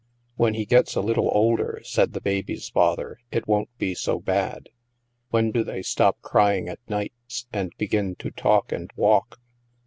"When 0.35 0.55
he 0.55 0.65
gets 0.65 0.95
a 0.95 1.01
little 1.01 1.29
older," 1.31 1.79
said 1.83 2.13
the 2.13 2.21
baby's 2.21 2.69
father," 2.69 3.19
it 3.31 3.47
won't 3.47 3.69
be 3.77 3.93
so 3.93 4.19
bad. 4.19 4.69
When 5.29 5.51
do 5.51 5.63
they 5.63 5.83
stop 5.83 6.19
crying 6.23 6.67
at 6.69 6.79
nights, 6.89 7.45
and 7.53 7.71
begin 7.77 8.15
to 8.15 8.31
talk 8.31 8.71
and 8.71 8.89
walk? 8.95 9.39